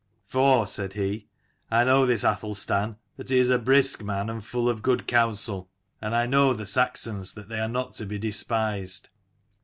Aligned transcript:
"For," 0.25 0.65
said 0.65 0.93
he, 0.93 1.27
"I 1.69 1.83
know 1.83 2.07
this 2.07 2.23
Athelstan, 2.23 2.95
that 3.17 3.29
he 3.29 3.37
is 3.37 3.51
a 3.51 3.59
brisk 3.59 4.01
man 4.03 4.31
and 4.31 4.43
full 4.43 4.67
of 4.67 4.77
74 4.77 4.81
good 4.81 5.07
counsel: 5.07 5.69
and 6.01 6.15
I 6.15 6.25
know 6.25 6.55
the 6.55 6.65
Saxons 6.65 7.35
that 7.35 7.49
they 7.49 7.59
are 7.59 7.69
not 7.69 7.93
to 7.97 8.07
be 8.07 8.17
despised. 8.17 9.09